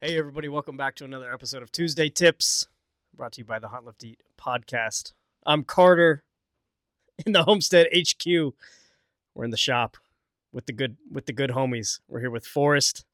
[0.00, 2.66] Hey, everybody, welcome back to another episode of Tuesday Tips,
[3.16, 5.12] brought to you by the Hunt Lift Eat podcast.
[5.46, 6.22] I'm Carter
[7.24, 8.26] in the Homestead HQ.
[9.34, 9.96] We're in the shop
[10.52, 12.00] with the good with the good homies.
[12.08, 13.04] We're here with Forrest,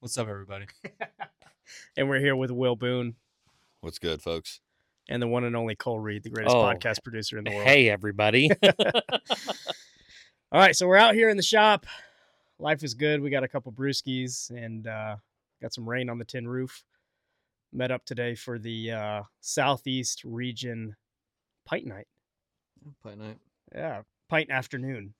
[0.00, 0.66] What's up, everybody?
[1.96, 3.14] and we're here with Will Boone
[3.80, 4.60] What's good, folks?
[5.08, 7.66] and the one and only Cole Ried, the greatest Oh, podcast producer in the world.
[7.66, 8.50] Hey, everybody.
[10.52, 11.86] All right, so we're out here in the shop.
[12.58, 13.20] Life is good.
[13.20, 15.16] We got a couple brewskis and uh,
[15.60, 16.84] got some rain on the tin roof.
[17.72, 20.96] Met up today for the uh, Southeast Region
[21.64, 22.06] Pint Night.
[23.02, 23.38] Pint night.
[23.74, 25.14] Yeah, pint afternoon.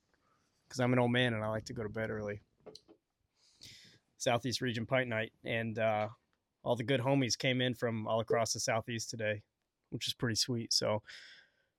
[0.66, 2.40] Because I'm an old man and I like to go to bed early.
[4.16, 5.32] Southeast Region Pint Night.
[5.44, 6.08] And uh,
[6.62, 9.42] all the good homies came in from all across the Southeast today,
[9.90, 10.72] which is pretty sweet.
[10.72, 11.02] So,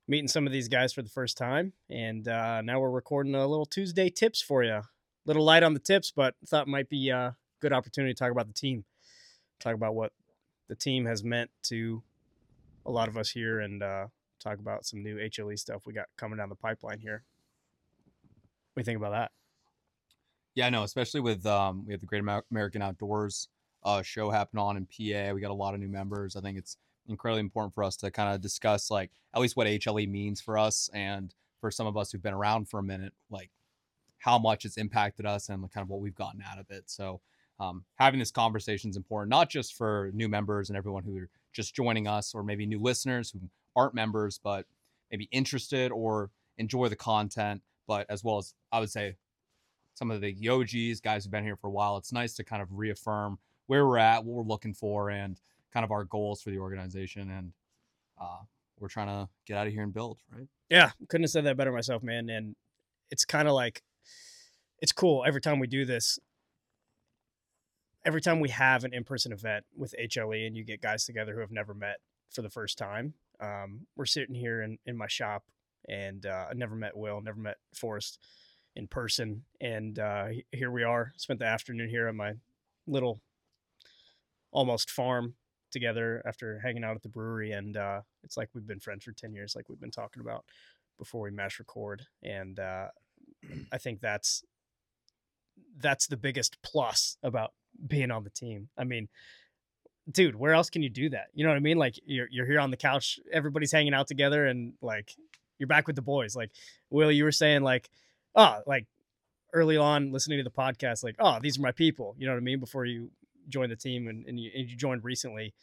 [0.08, 1.74] meeting some of these guys for the first time.
[1.90, 4.82] And uh, now we're recording a little Tuesday tips for you.
[5.26, 8.48] Little light on the tips, but thought might be a good opportunity to talk about
[8.48, 8.86] the team.
[9.60, 10.12] Talk about what
[10.68, 12.04] the team has meant to
[12.86, 14.08] a lot of us here and uh,
[14.40, 17.24] talk about some new HLE stuff we got coming down the pipeline here.
[18.74, 19.32] What do you think about that?
[20.56, 23.48] Yeah, no, especially with um, we have the Great American Outdoors
[23.84, 25.34] uh, show happening on in PA.
[25.34, 26.36] We got a lot of new members.
[26.36, 29.68] I think it's incredibly important for us to kind of discuss like at least what
[29.68, 33.14] HLE means for us, and for some of us who've been around for a minute,
[33.30, 33.52] like
[34.20, 36.84] how much it's impacted us and kind of what we've gotten out of it.
[36.88, 37.22] So
[37.60, 41.30] um, having this conversation is important, not just for new members and everyone who are
[41.54, 43.40] just joining us, or maybe new listeners who
[43.76, 44.66] aren't members but
[45.12, 49.16] maybe interested or enjoy the content, but as well as I would say
[49.98, 51.98] some of the yogis, guys who've been here for a while.
[51.98, 55.40] It's nice to kind of reaffirm where we're at, what we're looking for, and
[55.74, 57.32] kind of our goals for the organization.
[57.32, 57.52] And
[58.22, 58.42] uh,
[58.80, 60.48] we're trying to get out of here and build, right?
[60.70, 62.30] Yeah, couldn't have said that better myself, man.
[62.30, 62.56] And
[63.10, 63.82] it's kind of like
[64.80, 66.20] it's cool every time we do this.
[68.08, 71.42] Every time we have an in-person event with HLE and you get guys together who
[71.42, 71.98] have never met
[72.30, 75.44] for the first time, um, we're sitting here in, in my shop
[75.90, 78.20] and uh, I never met Will, never met Forrest
[78.78, 81.12] in person, and uh, here we are.
[81.18, 82.36] Spent the afternoon here at my
[82.88, 83.20] little
[84.54, 85.34] almost farm
[85.72, 89.12] together after hanging out at the brewery, and uh, it's like we've been friends for
[89.12, 90.46] ten years, like we've been talking about
[90.98, 92.88] before we mash record, and uh,
[93.74, 94.44] I think that's
[95.78, 97.52] that's the biggest plus about
[97.86, 98.70] being on the team.
[98.78, 99.08] I mean,
[100.12, 101.28] dude, where else can you do that?
[101.34, 101.78] You know what I mean?
[101.78, 105.16] Like you're you're here on the couch, everybody's hanging out together, and like
[105.60, 106.36] you're back with the boys.
[106.36, 106.52] Like
[106.90, 107.90] Will, you were saying like,
[108.36, 108.86] oh, like
[109.54, 112.16] early on listening to the podcast, like, oh, these are my people.
[112.18, 112.60] You know what I mean?
[112.60, 113.12] Before you
[113.50, 115.54] joined the team, and and you, and you joined recently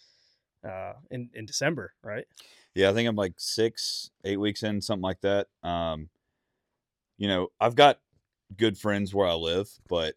[0.66, 2.26] uh, in in December, right?
[2.74, 5.46] Yeah, I think I'm like six, eight weeks in, something like that.
[5.62, 6.08] Um,
[7.18, 8.00] you know, I've got
[8.56, 10.14] good friends where I live, but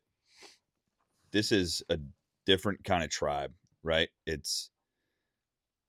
[1.32, 2.00] this is a
[2.46, 4.10] different kind of tribe, right?
[4.26, 4.70] It's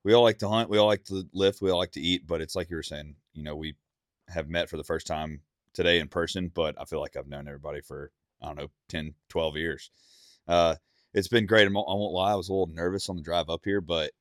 [0.05, 2.27] we all like to hunt, we all like to lift, we all like to eat,
[2.27, 3.77] but it's like you were saying, you know, we
[4.29, 5.41] have met for the first time
[5.73, 8.11] today in person, but I feel like I've known everybody for
[8.41, 9.91] I don't know, 10, 12 years.
[10.47, 10.77] Uh,
[11.13, 11.67] it's been great.
[11.67, 13.81] I won't, I won't lie, I was a little nervous on the drive up here,
[13.81, 14.13] but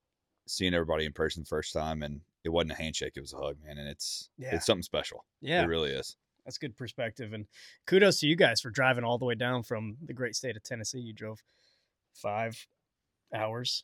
[0.47, 3.37] seeing everybody in person the first time and it wasn't a handshake, it was a
[3.37, 4.55] hug, man, and it's Yeah.
[4.55, 5.25] it's something special.
[5.41, 6.15] Yeah, It really is.
[6.47, 7.33] That's good perspective.
[7.33, 7.45] And
[7.85, 10.63] kudos to you guys for driving all the way down from the great state of
[10.63, 10.99] Tennessee.
[10.99, 11.43] You drove
[12.13, 12.65] five
[13.35, 13.83] hours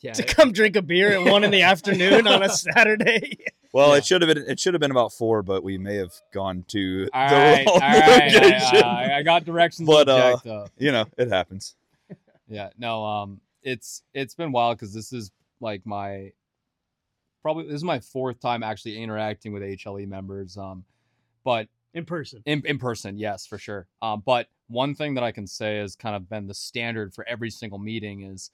[0.00, 0.12] Yeah.
[0.14, 3.38] to come drink a beer at one in the afternoon on a Saturday.
[3.74, 3.96] Well, Yeah.
[3.98, 6.62] it should have been it should have been about four, but we may have gone
[6.68, 8.32] to all the right, wrong right.
[8.34, 8.82] location.
[8.84, 10.70] I, I got directions But, but, uh, up.
[10.76, 11.74] you know, it happens.
[12.48, 15.30] Yeah, no, um, it's it's been wild because this is
[15.60, 16.32] like my
[17.40, 20.58] probably this is my fourth time actually interacting with HLE members.
[20.58, 20.84] Um,
[21.42, 22.42] but in person.
[22.46, 23.86] in in person, yes, for sure.
[24.00, 27.26] Um, but one thing that I can say has kind of been the standard for
[27.28, 28.50] every single meeting is,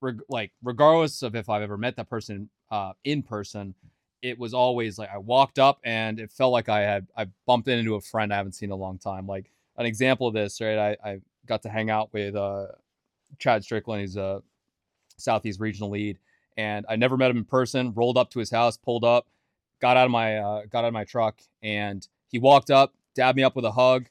[0.00, 3.74] reg- like, regardless of if I've ever met that person uh, in person,
[4.22, 7.68] it was always like I walked up and it felt like I had I bumped
[7.68, 9.26] into a friend I haven't seen in a long time.
[9.26, 10.96] Like an example of this, right?
[11.04, 12.66] I, I got to hang out with uh,
[13.38, 14.00] Chad Strickland.
[14.00, 14.42] He's a
[15.16, 16.18] Southeast regional lead,
[16.56, 17.92] and I never met him in person.
[17.94, 19.26] Rolled up to his house, pulled up,
[19.80, 23.36] got out of my uh, got out of my truck, and he walked up, dabbed
[23.36, 24.08] me up with a hug,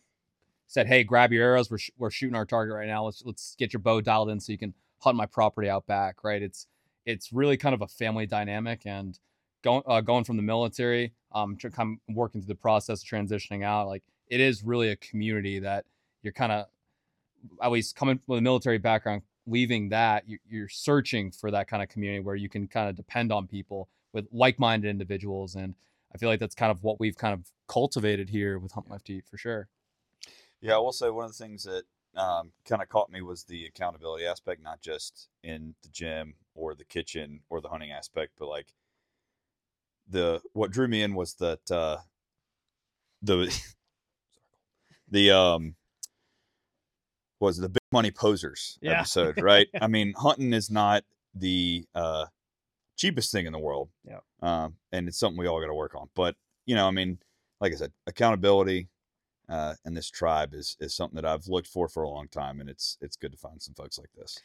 [0.68, 1.72] said, "Hey, grab your arrows.
[1.72, 3.06] We're, sh- we're shooting our target right now.
[3.06, 6.24] Let's let's get your bow dialed in so you can hunt my property out back."
[6.24, 6.42] Right?
[6.42, 6.68] It's
[7.06, 9.18] it's really kind of a family dynamic, and
[9.64, 13.64] going uh, going from the military, um, to come working through the process of transitioning
[13.64, 15.86] out, like it is really a community that
[16.22, 16.66] you're kind of
[17.62, 21.90] at least coming with a military background, leaving that you're searching for that kind of
[21.90, 25.75] community where you can kind of depend on people with like-minded individuals and
[26.13, 29.09] I feel like that's kind of what we've kind of cultivated here with Hunt Lift
[29.09, 29.68] Eat for sure.
[30.62, 31.83] Yeah, I will say one of the things that
[32.19, 36.74] um, kind of caught me was the accountability aspect, not just in the gym or
[36.74, 38.74] the kitchen or the hunting aspect, but like
[40.09, 41.98] the what drew me in was that uh,
[43.21, 43.54] the
[45.09, 45.75] the um
[47.39, 49.01] was the big money posers Yeah.
[49.01, 49.68] episode, right?
[49.80, 51.04] I mean, hunting is not
[51.36, 52.25] the uh,
[52.97, 54.19] cheapest thing in the world, Yeah.
[54.41, 56.09] um, and it's something we all got to work on.
[56.15, 56.35] But
[56.65, 57.19] you know, I mean,
[57.61, 58.89] like I said, accountability
[59.49, 62.59] uh, and this tribe is is something that I've looked for for a long time,
[62.59, 64.38] and it's it's good to find some folks like this.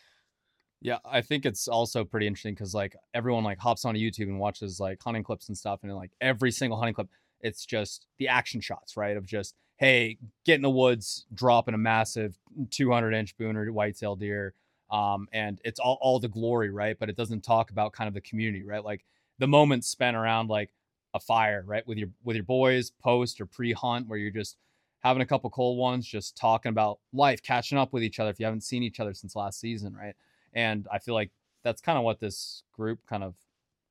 [0.80, 4.38] Yeah, I think it's also pretty interesting because like everyone like hops onto YouTube and
[4.38, 7.08] watches like hunting clips and stuff, and like every single hunting clip,
[7.40, 9.16] it's just the action shots, right?
[9.16, 12.38] Of just hey, get in the woods, dropping a massive
[12.70, 14.54] 200 inch booner whitetail deer,
[14.92, 16.96] um, and it's all all the glory, right?
[16.98, 18.84] But it doesn't talk about kind of the community, right?
[18.84, 19.04] Like
[19.38, 20.70] the moments spent around like
[21.14, 24.58] a fire, right, with your with your boys post or pre hunt, where you're just
[25.00, 28.38] having a couple cold ones, just talking about life, catching up with each other if
[28.38, 30.14] you haven't seen each other since last season, right?
[30.54, 31.30] and i feel like
[31.62, 33.34] that's kind of what this group kind of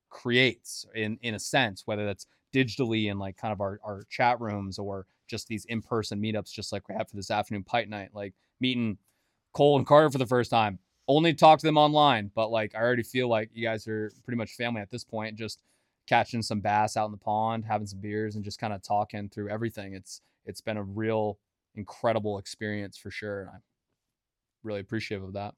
[0.09, 4.39] creates in in a sense whether that's digitally in like kind of our, our chat
[4.42, 8.09] rooms or just these in-person meetups just like we have for this afternoon pint night
[8.13, 8.97] like meeting
[9.54, 10.77] cole and carter for the first time
[11.07, 14.38] only talk to them online but like i already feel like you guys are pretty
[14.38, 15.62] much family at this point just
[16.07, 19.30] catching some bass out in the pond having some beers and just kind of talking
[19.30, 21.38] through everything it's it's been a real
[21.75, 23.62] incredible experience for sure and i'm
[24.63, 25.53] really appreciative of that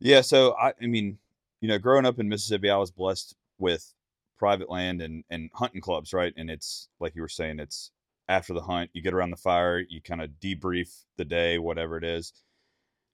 [0.00, 1.18] Yeah, so I, I mean,
[1.60, 3.92] you know, growing up in Mississippi, I was blessed with
[4.38, 6.32] private land and and hunting clubs, right?
[6.36, 7.90] And it's like you were saying, it's
[8.28, 11.96] after the hunt, you get around the fire, you kind of debrief the day, whatever
[11.98, 12.32] it is.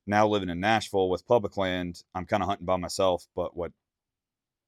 [0.06, 3.26] Now living in Nashville with public land, I'm kind of hunting by myself.
[3.37, 3.73] But what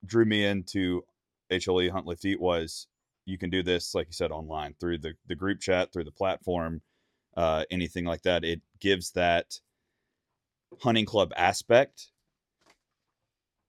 [0.07, 1.03] drew me into
[1.51, 2.87] HLE Hunt Lift Eat was
[3.27, 6.13] you can do this, like you said, online through the the group chat, through the
[6.13, 6.83] platform,
[7.37, 8.45] uh, anything like that.
[8.45, 9.61] It gives that
[10.83, 12.09] hunting club aspect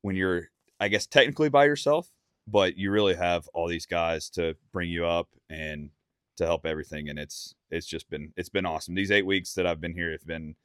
[0.02, 0.50] when you're
[0.80, 2.10] i guess technically by yourself
[2.48, 5.90] but you really have all these guys to bring you up and
[6.38, 9.68] to help everything and it's it's just been it's been awesome these eight weeks that
[9.68, 10.56] i've been here have been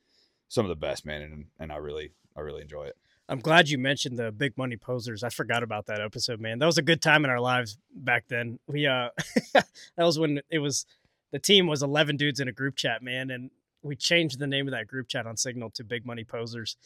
[0.55, 2.97] some of the best man and, and i really i really enjoy it
[3.29, 5.25] I'm glad you mentioned the big money posers.
[5.25, 6.59] I forgot about that episode, man.
[6.59, 8.59] That was a good time in our lives back then.
[8.67, 9.09] We uh
[9.55, 9.65] that
[9.97, 10.85] was when it was
[11.33, 13.51] the team was 11 dudes in a group chat, man, and
[13.83, 16.77] we changed the name of that group chat on Signal to Big Money Posers.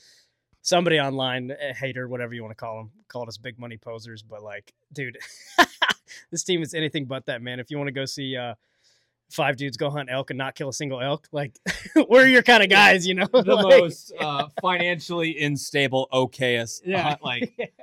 [0.62, 4.42] Somebody online, hater, whatever you want to call them, called us Big Money Posers, but
[4.42, 5.18] like, dude,
[6.30, 7.60] this team is anything but that, man.
[7.60, 8.54] If you want to go see uh
[9.30, 11.52] five dudes go hunt elk and not kill a single elk, like
[12.08, 13.26] we're your kind of guys, you know.
[13.32, 16.82] the Like- most uh, financially unstable, okayest.
[16.84, 17.02] Yeah.
[17.02, 17.74] hunt- like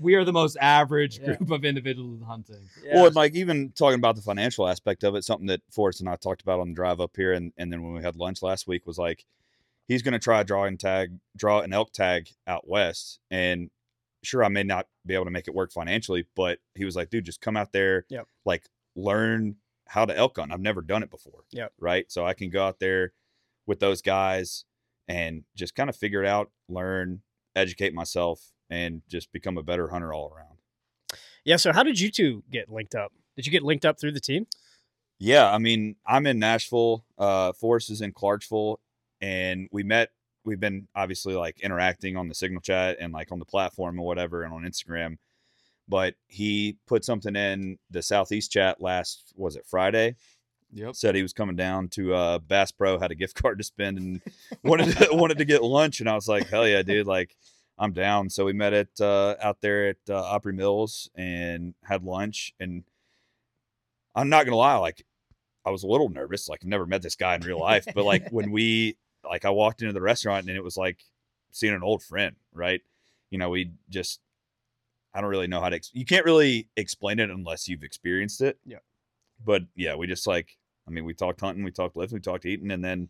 [0.00, 1.34] we are the most average Yeah.
[1.36, 2.68] group of individuals hunting.
[2.92, 6.16] well like even talking about the financial aspect of it something that forrest and i
[6.16, 8.66] talked about on the drive up here and, and then when we had lunch last
[8.66, 9.24] week was like
[9.86, 13.70] he's going to try drawing tag draw an elk tag out west and
[14.24, 17.08] sure i may not be able to make it work financially but he was like
[17.08, 18.26] dude just come out there Yep.
[18.44, 18.64] like
[18.96, 19.54] learn
[19.88, 21.72] how to elk hunt i've never done it before Yep.
[21.78, 23.12] right so i can go out there
[23.66, 24.64] with those guys
[25.08, 27.20] and just kind of figure it out learn
[27.56, 30.56] educate myself and just become a better hunter all around
[31.44, 31.56] Yeah.
[31.56, 33.12] So how did you two get linked up?
[33.36, 34.46] Did you get linked up through the team?
[35.18, 37.04] Yeah, I mean, I'm in Nashville.
[37.18, 38.80] Uh, Forrest is in Clarksville,
[39.20, 40.10] and we met.
[40.44, 44.06] We've been obviously like interacting on the Signal chat and like on the platform or
[44.06, 45.18] whatever, and on Instagram.
[45.88, 50.16] But he put something in the Southeast chat last was it Friday?
[50.72, 50.96] Yep.
[50.96, 53.98] Said he was coming down to uh, Bass Pro, had a gift card to spend,
[53.98, 54.20] and
[54.64, 56.00] wanted to, wanted to get lunch.
[56.00, 57.06] And I was like, hell yeah, dude!
[57.06, 57.36] Like,
[57.78, 58.30] I'm down.
[58.30, 62.54] So we met at uh, out there at uh, Opry Mills and had lunch.
[62.58, 62.84] And
[64.14, 65.04] I'm not gonna lie, like
[65.64, 66.48] I was a little nervous.
[66.48, 69.50] Like I've never met this guy in real life, but like when we like I
[69.50, 70.98] walked into the restaurant and it was like
[71.50, 72.82] seeing an old friend, right?
[73.30, 74.20] You know, we just
[75.14, 75.76] I don't really know how to.
[75.76, 78.58] Ex- you can't really explain it unless you've experienced it.
[78.66, 78.78] Yeah.
[79.44, 80.56] But yeah, we just like
[80.86, 83.08] I mean, we talked hunting, we talked lifting, we talked eating, and then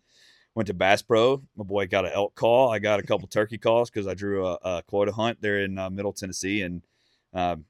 [0.54, 1.42] went to Bass Pro.
[1.56, 2.70] My boy got an elk call.
[2.70, 5.78] I got a couple turkey calls because I drew a, a quota hunt there in
[5.78, 6.82] uh, Middle Tennessee, and
[7.32, 7.64] um,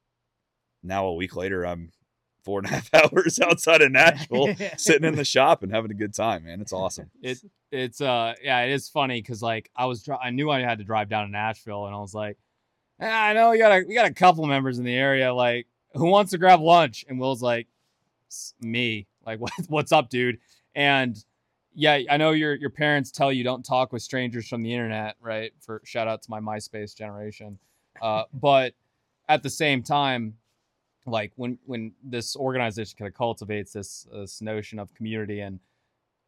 [0.83, 1.93] now a week later, I'm
[2.45, 5.95] four and a half hours outside of Nashville, sitting in the shop and having a
[5.95, 6.45] good time.
[6.45, 7.11] Man, it's awesome.
[7.23, 7.39] It
[7.73, 10.79] it's uh yeah it is funny because like I was dri- I knew I had
[10.79, 12.41] to drive down to Nashville and I was like "Eh,
[13.01, 16.07] I know we got a we got a couple members in the area like who
[16.07, 17.05] wants to grab lunch?
[17.09, 17.67] And Will's like
[18.61, 19.07] me.
[19.25, 20.39] Like what, what's up dude?
[20.75, 21.23] And
[21.75, 25.17] yeah I know your your parents tell you don't talk with strangers from the internet
[25.21, 25.53] right?
[25.61, 27.59] For shout out to my MySpace generation.
[28.01, 28.75] Uh but
[29.29, 30.35] at the same time
[31.07, 35.59] like when when this organization kind of cultivates this this notion of community and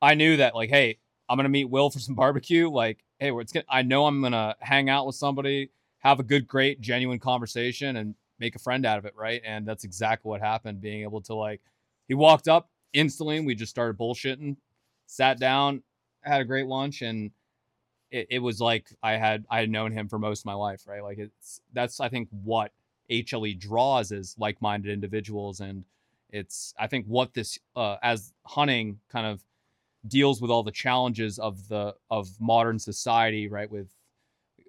[0.02, 2.68] I knew that like, hey, I'm gonna meet Will for some barbecue.
[2.68, 5.70] Like, hey, it's gonna, I know I'm gonna hang out with somebody,
[6.06, 9.42] have a good, great, genuine conversation, and make a friend out of it, right?
[9.44, 10.80] And that's exactly what happened.
[10.80, 11.60] Being able to like,
[12.08, 13.40] he walked up instantly.
[13.40, 14.56] We just started bullshitting,
[15.06, 15.82] sat down,
[16.22, 17.30] had a great lunch, and
[18.10, 20.84] it, it was like I had I had known him for most of my life,
[20.86, 21.02] right?
[21.02, 22.72] Like it's that's I think what
[23.10, 25.84] HLE draws is like-minded individuals, and
[26.30, 29.42] it's I think what this uh, as hunting kind of
[30.08, 33.70] deals with all the challenges of the of modern society, right?
[33.70, 33.88] With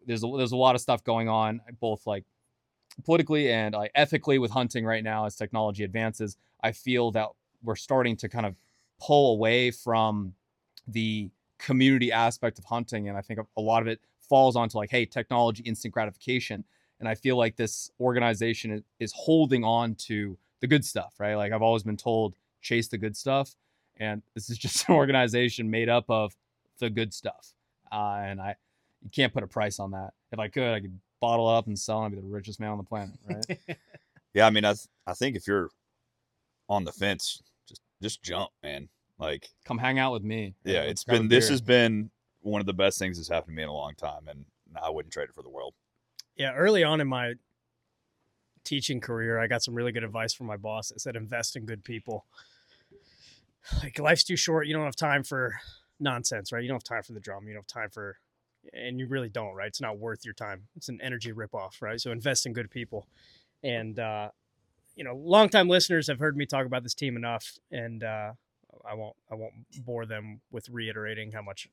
[0.07, 2.23] there's a, there's a lot of stuff going on, both like
[3.05, 6.37] politically and ethically with hunting right now as technology advances.
[6.63, 7.27] I feel that
[7.63, 8.55] we're starting to kind of
[8.99, 10.33] pull away from
[10.87, 14.89] the community aspect of hunting, and I think a lot of it falls onto like,
[14.89, 16.63] hey, technology, instant gratification,
[16.99, 21.35] and I feel like this organization is holding on to the good stuff, right?
[21.35, 23.55] Like I've always been told, chase the good stuff,
[23.97, 26.35] and this is just an organization made up of
[26.79, 27.53] the good stuff,
[27.91, 28.55] uh, and I
[29.07, 30.11] you can't put a price on that.
[30.33, 32.77] If I could, I could bottle up and sell and be the richest man on
[32.77, 33.77] the planet, right?
[34.33, 35.69] yeah, I mean, I th- I think if you're
[36.67, 38.89] on the fence, just just jump, man.
[39.17, 40.55] Like, come hang out with me.
[40.65, 42.11] Yeah, it's been this has been
[42.41, 44.43] one of the best things that's happened to me in a long time, and
[44.81, 45.73] I wouldn't trade it for the world.
[46.35, 47.35] Yeah, early on in my
[48.65, 51.65] teaching career, I got some really good advice from my boss that said invest in
[51.65, 52.25] good people.
[53.81, 54.67] Like life's too short.
[54.67, 55.55] You don't have time for
[55.99, 56.61] nonsense, right?
[56.61, 57.47] You don't have time for the drama.
[57.47, 58.17] You don't have time for,
[58.73, 59.67] and you really don't, right?
[59.67, 60.63] It's not worth your time.
[60.75, 61.99] It's an energy ripoff, right?
[61.99, 63.07] So invest in good people.
[63.63, 64.29] And, uh,
[64.95, 68.31] you know, longtime listeners have heard me talk about this team enough, and uh,
[68.87, 69.53] I won't I won't
[69.85, 71.67] bore them with reiterating how much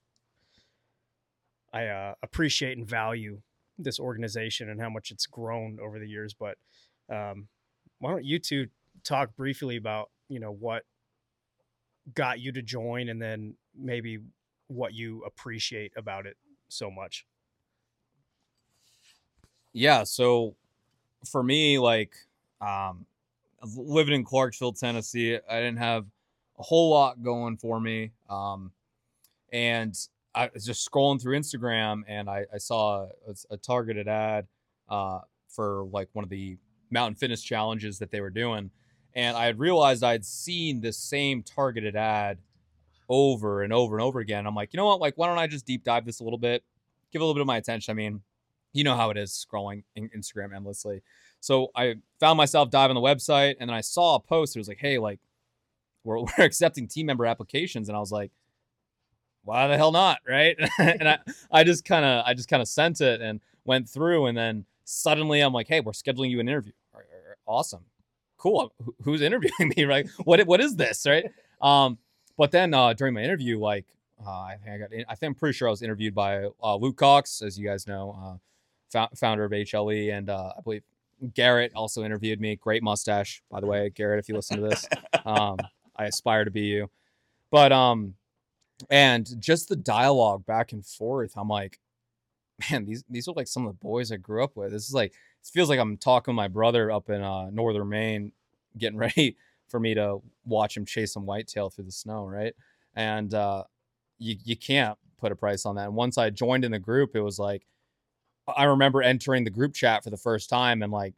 [1.73, 3.41] I uh, appreciate and value
[3.79, 6.35] this organization and how much it's grown over the years.
[6.35, 6.59] But
[7.09, 7.49] um,
[7.99, 8.69] why don't you two
[9.05, 10.85] talk briefly about you know what
[12.15, 14.19] got you to join, and then maybe
[14.69, 16.37] what you appreciate about it
[16.69, 17.27] so much?
[19.73, 20.05] Yeah.
[20.05, 20.55] So
[21.31, 22.13] for me, like
[22.61, 23.07] um,
[23.77, 26.07] living in Clarksville, Tennessee, I didn't have
[26.59, 28.13] a whole lot going for me.
[28.29, 28.71] Um,
[29.53, 29.97] and
[30.35, 34.47] I was just scrolling through Instagram and I, I saw a, a, targeted ad
[34.89, 36.57] uh, for like one of the
[36.91, 38.71] mountain fitness challenges that they were doing.
[39.15, 42.39] And I had realized I had seen this same targeted ad
[43.09, 44.47] over and over and over again.
[44.47, 45.01] I'm like, you know what?
[45.01, 46.63] Like, why don't I just deep dive this a little bit,
[47.13, 47.93] give a little bit of my attention?
[47.93, 48.23] I mean,
[48.73, 51.03] you know how it is scrolling Instagram endlessly.
[51.41, 54.57] So I found myself diving on the website and then I saw a post.
[54.57, 55.21] It was like, hey, like,
[56.03, 57.89] we're, we're accepting team member applications.
[57.89, 58.33] And I was like,
[59.45, 60.19] why the hell not?
[60.29, 60.57] Right.
[60.79, 61.19] and I,
[61.51, 64.27] I just kind of, I just kind of sent it and went through.
[64.27, 66.73] And then suddenly I'm like, hey, we're scheduling you an interview.
[67.47, 67.85] Awesome.
[68.39, 68.73] Cool.
[69.03, 69.85] Who's interviewing me?
[69.85, 70.09] Right.
[70.25, 71.07] What, what is this?
[71.07, 71.31] Right.
[71.61, 71.99] Um,
[72.37, 73.87] but then uh, during my interview, like,
[74.25, 76.77] uh, I think I got, I think I'm pretty sure I was interviewed by uh,
[76.77, 78.41] Luke Cox, as you guys know,
[78.95, 80.83] uh, founder of HLE, and uh, I believe
[81.35, 82.57] Garrett also interviewed me.
[82.57, 84.19] Great mustache, by the way, Garrett.
[84.19, 84.87] If you listen to this,
[85.25, 85.59] um,
[85.97, 86.91] I aspire to be you.
[87.51, 88.15] But um,
[88.91, 91.79] and just the dialogue back and forth, I'm like,
[92.71, 94.73] man, these these are like some of the boys I grew up with.
[94.73, 97.89] This is like it feels like I'm talking to my brother up in uh, northern
[97.89, 98.33] Maine,
[98.77, 99.37] getting ready
[99.75, 102.55] for me to watch him chase some whitetail through the snow, right?
[102.95, 103.65] And uh,
[104.21, 105.87] you you can't put a price on that.
[105.87, 107.67] And once I joined in the group, it was like
[108.47, 111.15] I remember entering the group chat for the first time and like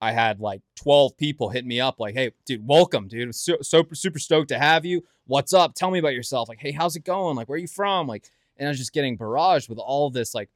[0.00, 3.34] I had like 12 people hit me up like, "Hey, dude, welcome, dude.
[3.34, 5.02] So, super super stoked to have you.
[5.26, 5.74] What's up?
[5.74, 6.48] Tell me about yourself.
[6.48, 7.34] Like, hey, how's it going?
[7.34, 8.06] Like, where are you from?
[8.06, 10.50] Like, and I was just getting barraged with all this like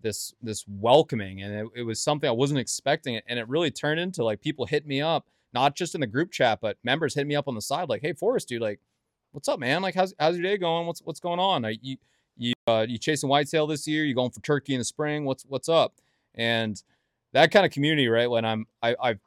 [0.00, 4.00] this this welcoming, and it, it was something I wasn't expecting, and it really turned
[4.00, 7.26] into like people hit me up, not just in the group chat, but members hit
[7.26, 8.80] me up on the side, like, "Hey, Forrest, dude, like,
[9.32, 9.82] what's up, man?
[9.82, 10.86] Like, how's how's your day going?
[10.86, 11.64] What's what's going on?
[11.64, 11.96] Are you
[12.36, 14.04] you uh, you chasing whitetail this year?
[14.04, 15.24] You going for turkey in the spring?
[15.24, 15.94] What's what's up?"
[16.34, 16.82] And
[17.32, 18.28] that kind of community, right?
[18.28, 19.20] When I'm, I, I've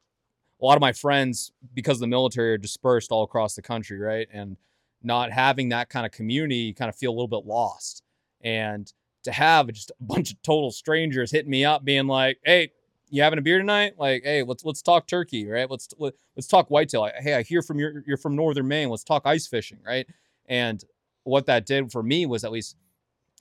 [0.62, 4.00] a lot of my friends because of the military are dispersed all across the country,
[4.00, 4.28] right?
[4.34, 4.58] And
[5.04, 8.02] not having that kind of community, you kind of feel a little bit lost.
[8.42, 8.92] And
[9.24, 12.72] to have just a bunch of total strangers hitting me up, being like, "Hey,
[13.10, 13.94] you having a beer tonight?
[13.98, 15.70] Like, hey, let's let's talk turkey, right?
[15.70, 17.10] Let's let, us let us talk whitetail.
[17.20, 18.90] Hey, I hear from your you're from northern Maine.
[18.90, 20.08] Let's talk ice fishing, right?
[20.48, 20.84] And
[21.24, 22.76] what that did for me was at least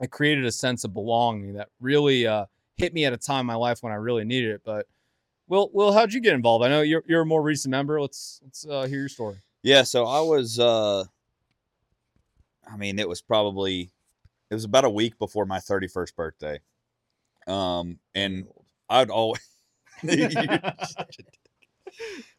[0.01, 2.47] it created a sense of belonging that really uh,
[2.77, 4.63] hit me at a time in my life when I really needed it.
[4.65, 4.87] But
[5.49, 6.65] Will, Will, how'd you get involved?
[6.65, 8.01] I know you're you're a more recent member.
[8.01, 9.37] Let's let's uh, hear your story.
[9.63, 10.59] Yeah, so I was.
[10.59, 11.05] uh
[12.69, 13.91] I mean, it was probably
[14.51, 16.61] it was about a week before my 31st birthday.
[17.47, 18.47] Um, and
[18.89, 19.41] I'd always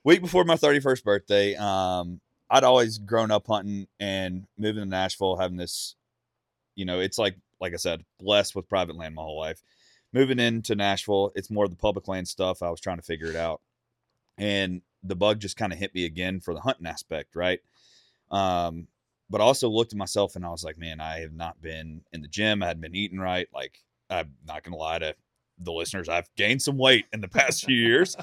[0.04, 1.56] week before my 31st birthday.
[1.56, 5.96] Um, I'd always grown up hunting and moving to Nashville, having this
[6.78, 9.62] you know, it's like like I said, blessed with private land my whole life.
[10.14, 12.64] Moving into Nashville, it's more of the public land stuff.
[12.64, 13.62] I was trying to figure it out,
[14.38, 17.60] and the bug just kind of hit me again for the hunting aspect, right?
[18.32, 18.88] Um,
[19.30, 22.02] but I also looked at myself and I was like, man, I have not been
[22.14, 22.64] in the gym.
[22.64, 23.48] I hadn't been eating right.
[23.54, 25.16] Like, I'm not gonna lie to
[25.60, 28.16] the listeners, I've gained some weight in the past few years.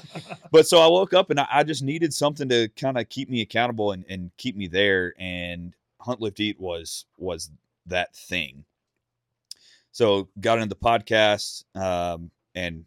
[0.51, 3.29] But so I woke up and I, I just needed something to kind of keep
[3.29, 5.13] me accountable and, and keep me there.
[5.19, 7.49] And Hunt Lift Eat was was
[7.87, 8.63] that thing.
[9.91, 12.85] So got into the podcast um, and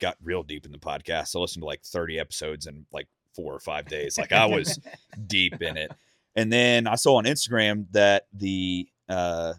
[0.00, 1.36] got real deep in the podcast.
[1.36, 4.18] I listened to like 30 episodes in like four or five days.
[4.18, 4.78] Like I was
[5.26, 5.92] deep in it.
[6.36, 9.54] And then I saw on Instagram that the uh,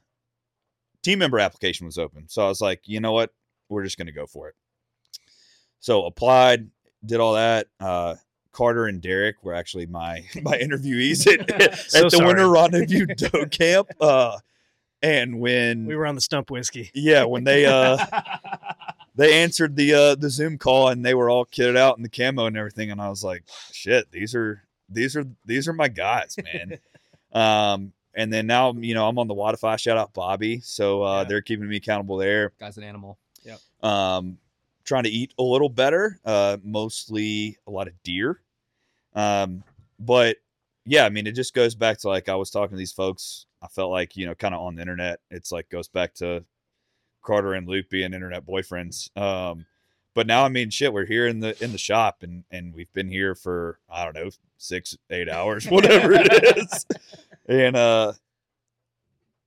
[1.01, 2.27] team member application was open.
[2.27, 3.31] So I was like, you know what?
[3.71, 4.55] We're just going to go for it.
[5.79, 6.69] So applied,
[7.05, 7.67] did all that.
[7.79, 8.15] Uh,
[8.51, 12.27] Carter and Derek were actually my my interviewees at, at So the sorry.
[12.27, 13.89] Winter Rendezvous Doe Camp.
[13.99, 14.37] Uh,
[15.01, 16.91] and when We were on the stump whiskey.
[16.93, 17.97] yeah, when they uh
[19.15, 22.09] they answered the uh the Zoom call and they were all kitted out in the
[22.09, 25.87] camo and everything, and I was like, shit, these are these are these are my
[25.87, 26.77] guys, man.
[27.33, 29.77] um, and then now you know I'm on the Wi-Fi.
[29.77, 31.23] Shout out Bobby, so uh, Yeah.
[31.29, 32.51] they're keeping me accountable there.
[32.59, 33.17] Guy's an animal.
[33.81, 34.37] Um,
[34.83, 38.41] trying to eat a little better, uh, mostly a lot of deer.
[39.13, 39.63] Um,
[39.99, 40.37] but
[40.85, 43.45] yeah, I mean, it just goes back to like I was talking to these folks.
[43.61, 45.19] I felt like you know, kind of on the internet.
[45.29, 46.43] It's like goes back to
[47.21, 49.15] Carter and Luke being internet boyfriends.
[49.17, 49.65] Um,
[50.13, 52.91] but now I mean, shit, we're here in the in the shop, and and we've
[52.93, 56.85] been here for I don't know six eight hours, whatever it is,
[57.47, 58.13] and uh,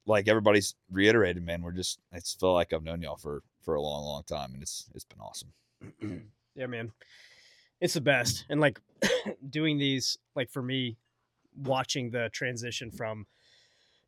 [0.06, 3.74] like everybody's reiterated, man, we're just I just feel like I've known y'all for for
[3.74, 5.52] a long, long time, and it's it's been awesome.
[6.54, 6.92] yeah, man.
[7.80, 8.44] It's the best.
[8.48, 8.80] And like
[9.50, 10.96] doing these, like for me,
[11.56, 13.26] watching the transition from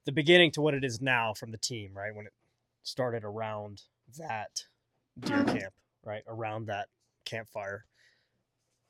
[0.05, 2.15] the beginning to what it is now from the team, right?
[2.15, 2.33] When it
[2.83, 3.83] started around
[4.19, 4.65] that
[5.19, 5.59] deer mm-hmm.
[5.59, 6.23] camp, right?
[6.29, 6.89] Around that
[7.25, 7.85] campfire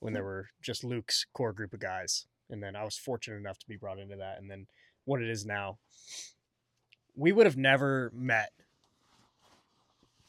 [0.00, 2.26] when there were just Luke's core group of guys.
[2.50, 4.38] And then I was fortunate enough to be brought into that.
[4.38, 4.66] And then
[5.04, 5.78] what it is now.
[7.16, 8.52] We would have never met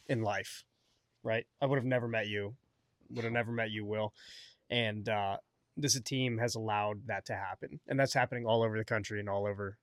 [0.08, 0.64] in life,
[1.24, 1.46] right?
[1.62, 2.56] I would have never met you.
[3.12, 4.14] Would have never met you, Will.
[4.70, 5.38] And uh,
[5.76, 7.80] this team has allowed that to happen.
[7.88, 9.78] And that's happening all over the country and all over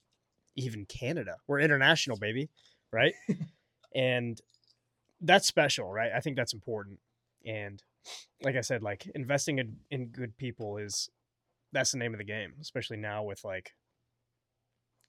[0.57, 1.37] even Canada.
[1.47, 2.51] We're international, baby,
[2.93, 3.15] right?
[3.95, 4.41] and
[5.21, 6.13] that's special, right?
[6.15, 6.99] I think that's important.
[7.47, 7.83] And
[8.43, 11.09] like I said, like investing in, in good people is
[11.73, 13.73] that's the name of the game, especially now with like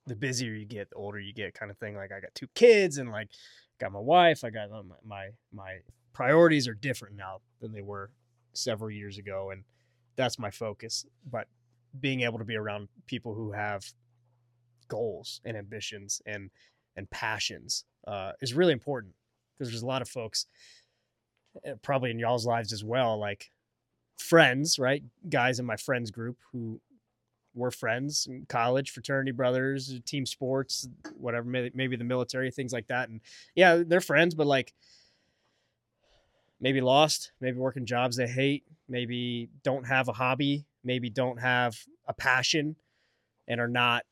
[0.08, 1.96] the busier you get, the older you get, kind of thing.
[1.96, 3.30] Like I got two kids and like
[3.80, 4.44] got my wife.
[4.44, 5.78] I got uh, my my, my
[6.14, 8.12] priorities are different now than they were
[8.54, 9.64] several years ago, and
[10.16, 11.06] that's my focus.
[11.30, 11.48] But
[12.00, 13.86] being able to be around people who have
[14.88, 16.50] goals and ambitions and
[16.96, 19.14] and passions uh, is really important
[19.54, 20.46] because there's a lot of folks
[21.68, 23.50] uh, probably in y'all's lives as well like
[24.18, 26.80] friends right guys in my friends group who
[27.56, 30.88] were friends in college fraternity brothers uh, team sports
[31.18, 33.22] whatever maybe the military things like that and
[33.56, 34.74] yeah they're friends but like
[36.60, 41.78] maybe lost maybe working jobs they hate maybe don't have a hobby maybe don't have
[42.08, 42.76] a passion
[43.48, 44.04] and are not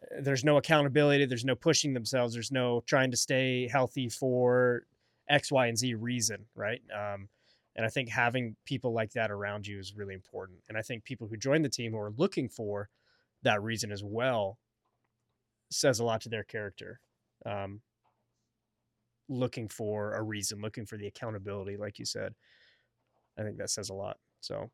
[0.00, 4.84] uh, there's no accountability there's no pushing themselves there's no trying to stay healthy for
[5.28, 6.82] x y and z reason right?
[6.94, 7.28] Um,
[7.76, 10.58] and i think having people like that around you is really important.
[10.68, 12.88] And i think people who join the team who are looking for
[13.42, 14.58] that reason as well
[15.70, 17.00] says a lot to their character.
[17.44, 17.80] Um,
[19.28, 22.34] looking for a reason looking for the accountability like you said
[23.38, 24.18] i think that says a lot.
[24.40, 24.70] So.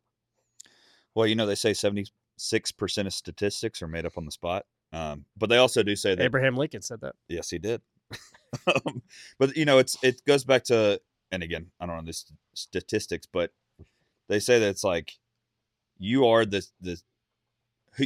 [1.14, 2.06] Well, you know, they say seventy
[2.36, 5.96] six percent of statistics are made up on the spot, um, but they also do
[5.96, 7.14] say that abraham lincoln said that.
[7.28, 7.80] Yes, he did.
[8.66, 9.02] um,
[9.38, 13.26] but you know, it's it goes back to, and again, I don't know this statistics,
[13.26, 13.52] but
[14.28, 15.18] they say that it's like
[15.98, 17.00] you are the the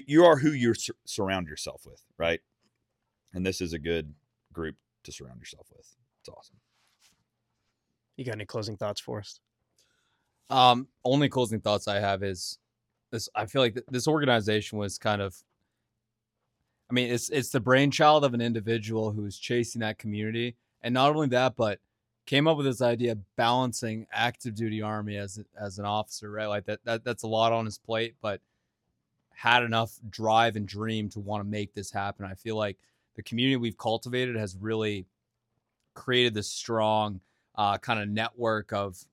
[0.07, 2.41] you are who you sur- surround yourself with, right?
[3.35, 4.15] And this is a good
[4.53, 5.87] group to surround yourself with.
[6.21, 6.57] It's awesome.
[8.17, 9.41] you got any closing thoughts for us
[10.51, 12.59] Um, only closing thoughts I have is
[13.11, 13.29] this.
[13.35, 15.37] I feel like th- this organization was kind of.
[16.91, 21.15] I mean, it's it's the brainchild of an individual who's chasing that community, and not
[21.15, 21.81] only that, but
[22.27, 26.47] came up with this idea of balancing active duty army as as an officer, right?
[26.47, 28.41] Like that, that that's a lot on his plate, but
[29.31, 32.25] had enough drive and dream to want to make this happen.
[32.25, 32.79] I feel like
[33.17, 35.07] the community we've cultivated has really
[35.95, 37.21] created this strong
[37.57, 39.05] uh, kind of network of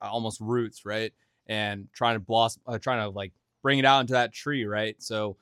[0.00, 1.12] uh, almost roots, right?
[1.46, 4.96] And trying to blossom, uh, trying to like bring it out into that tree, right?
[5.02, 5.36] So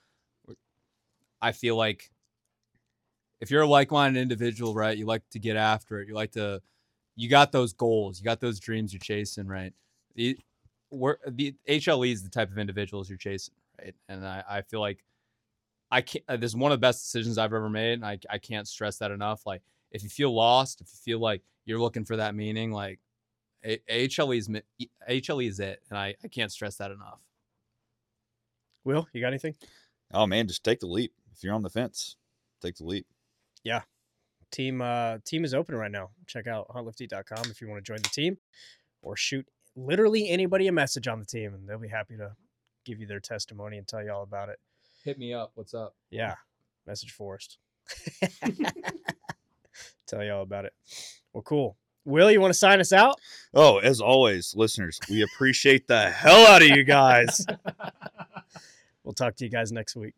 [1.40, 2.10] I feel like
[3.40, 6.08] if you're a like-minded individual, right, you like to get after it.
[6.08, 6.62] You like to,
[7.16, 9.72] you got those goals, you got those dreams you're chasing, right?
[10.14, 10.38] The,
[10.90, 13.94] we're, the HLE is the type of individuals you're chasing, right?
[14.08, 15.04] And I, I feel like
[15.90, 16.24] I can't.
[16.28, 18.66] uh, This is one of the best decisions I've ever made, and I, I can't
[18.66, 19.46] stress that enough.
[19.46, 23.00] Like, if you feel lost, if you feel like you're looking for that meaning, like
[23.64, 24.48] A- HLE is
[25.08, 27.20] HLE is it, and I, I can't stress that enough.
[28.84, 29.54] Will, you got anything?
[30.12, 31.12] Oh man, just take the leap.
[31.32, 32.16] If you're on the fence,
[32.60, 33.06] take the leap.
[34.54, 36.10] Team uh team is open right now.
[36.28, 38.38] Check out huntlifteat.com if you want to join the team
[39.02, 42.30] or shoot literally anybody a message on the team and they'll be happy to
[42.84, 44.60] give you their testimony and tell you all about it.
[45.04, 45.50] Hit me up.
[45.56, 45.96] What's up?
[46.08, 46.36] Yeah.
[46.86, 47.58] Message Forest.
[50.06, 50.72] tell you all about it.
[51.32, 51.76] Well, cool.
[52.04, 53.18] Will, you want to sign us out?
[53.54, 57.44] Oh, as always, listeners, we appreciate the hell out of you guys.
[59.04, 60.14] We'll talk to you guys next week.